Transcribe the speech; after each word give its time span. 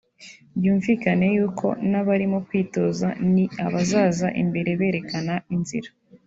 byumvikane 0.57 1.25
y’uko 1.35 1.65
n’abarimo 1.89 2.37
kwitoza 2.47 3.07
ni 3.33 3.45
abazaza 3.65 4.27
imbere 4.41 4.69
berekana 4.79 5.35
inzira 5.55 5.89